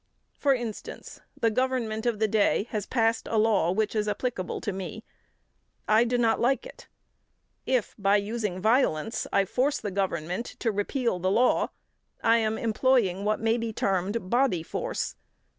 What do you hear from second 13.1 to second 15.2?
what may be termed body force.